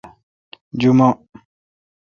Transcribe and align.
جمعہ 0.81 1.11